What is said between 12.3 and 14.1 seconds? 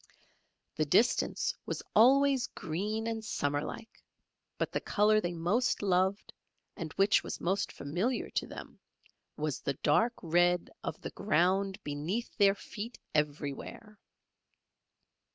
their feet everywhere.